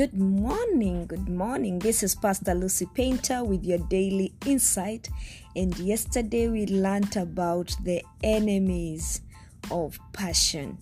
[0.00, 1.78] Good morning, good morning.
[1.78, 5.10] This is Pastor Lucy Painter with your daily insight.
[5.54, 9.20] And yesterday we learned about the enemies
[9.70, 10.78] of passion.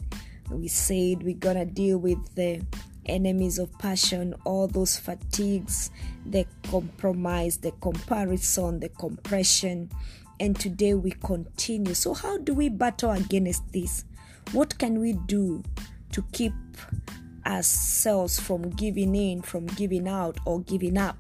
[0.53, 2.65] We said we're gonna deal with the
[3.07, 5.91] enemies of passion, all those fatigues,
[6.25, 9.91] the compromise, the comparison, the compression.
[10.39, 11.95] And today we continue.
[11.95, 14.05] So, how do we battle against this?
[14.53, 15.65] What can we do
[16.13, 16.53] to keep
[17.49, 21.17] ourselves from giving in, from giving out, or giving up?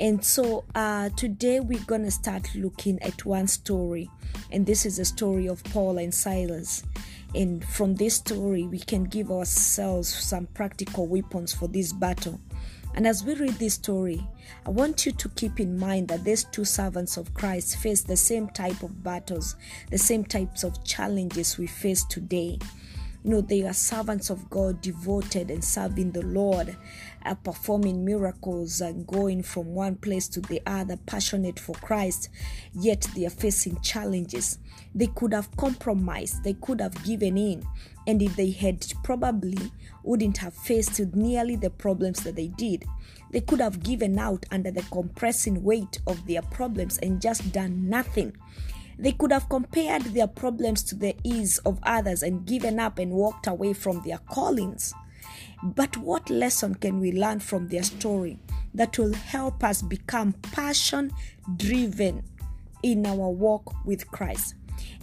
[0.00, 4.10] And so uh, today we're going to start looking at one story,
[4.50, 6.82] and this is the story of Paul and Silas.
[7.34, 12.40] And from this story, we can give ourselves some practical weapons for this battle.
[12.94, 14.26] And as we read this story,
[14.66, 18.16] I want you to keep in mind that these two servants of Christ face the
[18.16, 19.56] same type of battles,
[19.90, 22.58] the same types of challenges we face today.
[23.24, 26.76] You know, they are servants of God, devoted and serving the Lord,
[27.24, 32.28] uh, performing miracles and going from one place to the other, passionate for Christ,
[32.74, 34.58] yet they are facing challenges.
[34.92, 37.64] They could have compromised, they could have given in,
[38.08, 39.70] and if they had probably
[40.02, 42.84] wouldn't have faced nearly the problems that they did.
[43.30, 47.88] They could have given out under the compressing weight of their problems and just done
[47.88, 48.36] nothing.
[48.98, 53.12] They could have compared their problems to the ease of others and given up and
[53.12, 54.94] walked away from their callings.
[55.62, 58.38] But what lesson can we learn from their story
[58.74, 61.12] that will help us become passion
[61.56, 62.24] driven
[62.82, 64.54] in our walk with Christ?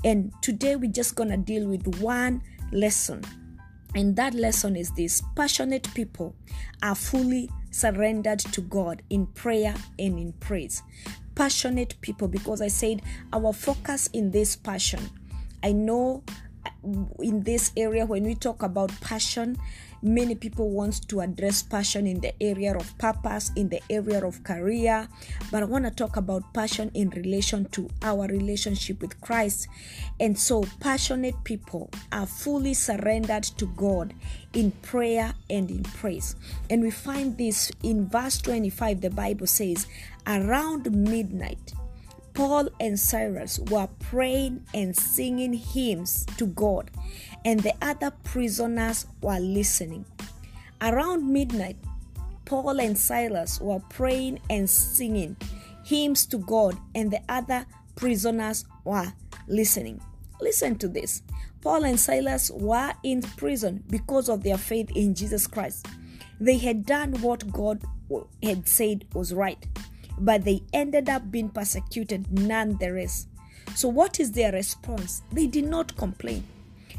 [0.04, 3.24] And today we're just going to deal with one lesson.
[3.96, 6.36] And that lesson is this passionate people
[6.84, 10.84] are fully surrendered to God in prayer and in praise
[11.40, 13.02] passionate people because I said
[13.32, 15.10] our focus in this passion.
[15.64, 16.22] I know
[16.66, 16.70] uh,
[17.20, 19.56] in this area when we talk about passion
[20.02, 24.44] many people want to address passion in the area of purpose in the area of
[24.44, 25.08] career
[25.52, 29.68] but i want to talk about passion in relation to our relationship with christ.
[30.20, 34.14] And so passionate people are fully surrendered to god
[34.54, 36.36] in prayer and in praise.
[36.70, 39.88] And we find this in verse 25 the bible says
[40.28, 41.74] around midnight
[42.40, 46.90] Paul and Silas were praying and singing hymns to God,
[47.44, 50.06] and the other prisoners were listening.
[50.80, 51.76] Around midnight,
[52.46, 55.36] Paul and Silas were praying and singing
[55.84, 57.66] hymns to God, and the other
[57.98, 59.12] prisoners were
[59.50, 60.00] listening.
[60.40, 61.24] Listen to this
[61.60, 65.88] Paul and Silas were in prison because of their faith in Jesus Christ.
[66.40, 67.84] They had done what God
[68.42, 69.68] had said was right
[70.20, 73.28] but they ended up being persecuted nonetheless.
[73.76, 75.22] So, what is their response?
[75.32, 76.44] They did not complain,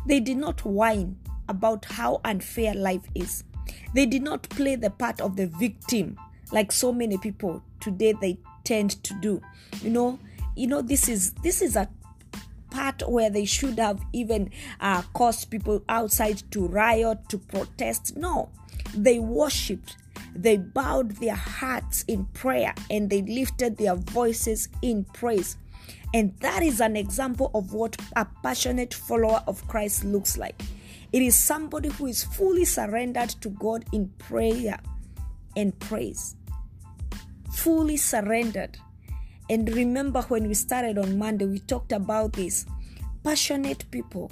[0.06, 1.16] they did not whine
[1.48, 3.44] about how unfair life is.
[3.94, 6.16] They did not play the part of the victim
[6.53, 9.42] like so many people today they tend to do.
[9.82, 10.19] You know,
[10.56, 11.88] you know this is this is a
[12.70, 18.16] part where they should have even uh, caused people outside to riot, to protest.
[18.16, 18.50] No,
[18.94, 19.97] they worshipped
[20.34, 25.56] they bowed their hearts in prayer and they lifted their voices in praise.
[26.12, 30.60] And that is an example of what a passionate follower of Christ looks like.
[31.12, 34.78] It is somebody who is fully surrendered to God in prayer
[35.56, 36.36] and praise.
[37.52, 38.78] Fully surrendered.
[39.48, 42.66] And remember when we started on Monday, we talked about this.
[43.24, 44.30] Passionate people,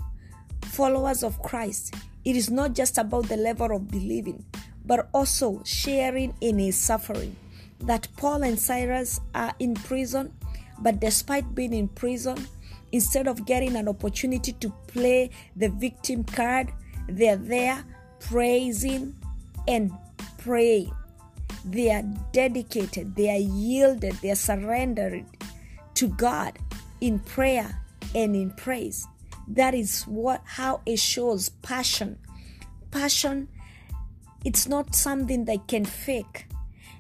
[0.62, 1.94] followers of Christ,
[2.25, 4.44] it is not just about the level of believing,
[4.88, 7.37] but also sharing in his suffering.
[7.81, 10.32] That Paul and Silas are in prison,
[10.81, 12.49] but despite being in prison,
[12.91, 16.72] instead of getting an opportunity to play the victim card,
[17.06, 17.84] they're there
[18.19, 19.15] praising
[19.69, 19.93] and
[20.38, 20.91] praying.
[21.65, 25.27] They are dedicated, they are yielded, they are surrendered
[25.94, 26.59] to God
[27.03, 27.78] in prayer
[28.15, 29.07] and in praise.
[29.48, 32.18] That is what how it shows passion.
[32.91, 33.48] Passion
[34.44, 36.46] it's not something they can fake.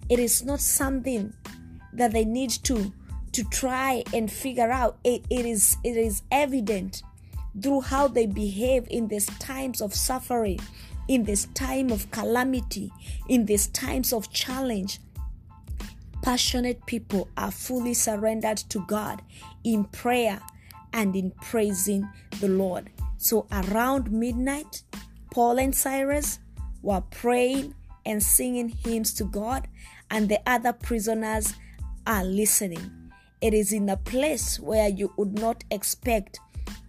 [0.08, 1.32] It is not something
[1.92, 2.92] that they need to
[3.32, 4.98] to try and figure out.
[5.04, 7.02] It, it is it is evident
[7.60, 10.60] through how they behave in these times of suffering,
[11.08, 12.92] in this time of calamity,
[13.28, 15.00] in these times of challenge.
[16.22, 19.22] Passionate people are fully surrendered to God
[19.64, 20.40] in prayer
[20.92, 22.08] and in praising
[22.40, 22.90] the Lord.
[23.18, 24.82] So around midnight,
[25.32, 26.38] Paul and Silas
[26.88, 27.74] were praying
[28.06, 29.68] and singing hymns to God,
[30.10, 31.52] and the other prisoners
[32.06, 33.10] are listening.
[33.42, 36.40] It is in a place where you would not expect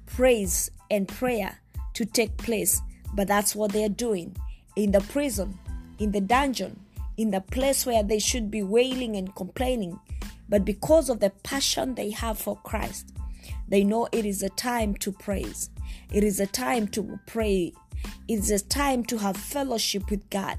[0.06, 1.60] praise and prayer
[1.96, 2.82] to take place,
[3.14, 4.38] but that's what they're doing
[4.78, 5.60] in the prison,
[5.98, 6.80] in the dungeon,
[7.18, 10.00] in the place where they should be wailing and complaining.
[10.48, 13.12] But because of the passion they have for Christ,
[13.68, 15.70] they know it is a time to praise.
[16.12, 17.74] It is a time to pray.
[18.28, 20.58] It is a time to have fellowship with God.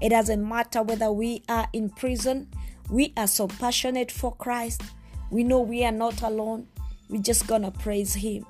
[0.00, 2.48] It doesn't matter whether we are in prison,
[2.90, 4.82] we are so passionate for Christ.
[5.30, 6.66] We know we are not alone.
[7.08, 8.44] We're just gonna praise Him.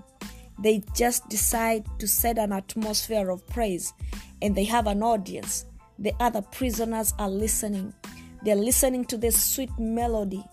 [0.59, 3.93] They just decide to set an atmosphere of praise
[4.41, 5.67] and they have an audience.
[5.99, 7.95] The other prisoners are listening.
[8.43, 10.45] They're listening to this sweet melody,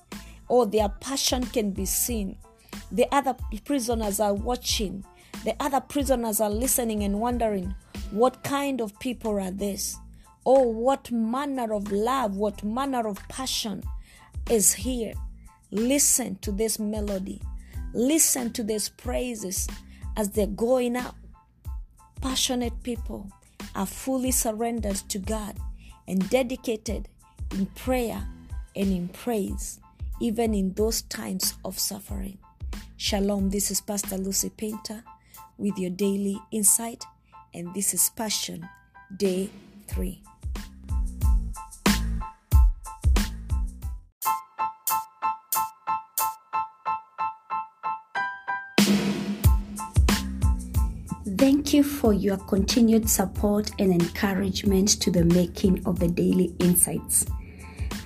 [0.47, 2.37] or their passion can be seen.
[2.91, 5.05] The other prisoners are watching.
[5.43, 7.75] The other prisoners are listening and wondering,
[8.11, 9.97] what kind of people are this?
[10.45, 13.83] Oh, what manner of love, what manner of passion
[14.49, 15.13] is here?
[15.71, 17.41] Listen to this melody.
[17.93, 19.67] Listen to these praises
[20.17, 21.15] as they're going up.
[22.21, 23.31] Passionate people
[23.75, 25.57] are fully surrendered to God
[26.07, 27.07] and dedicated
[27.51, 28.27] in prayer
[28.75, 29.79] and in praise,
[30.19, 32.39] even in those times of suffering.
[33.01, 35.05] Shalom, this is Pastor Lucy Painter
[35.57, 37.05] with your daily insight,
[37.53, 38.67] and this is Passion
[39.15, 39.49] Day
[39.87, 40.21] 3.
[51.37, 57.25] Thank you for your continued support and encouragement to the making of the Daily Insights.